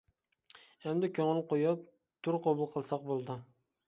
[0.85, 1.83] ئەمدى كۆڭۈل قويۇپ
[2.29, 3.37] تۈر قوبۇل قىلساق بولىدۇ.